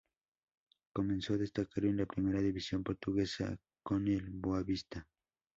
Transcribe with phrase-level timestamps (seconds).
[0.93, 5.07] Comenzó a destacar en la primera división portuguesa con el Boavista.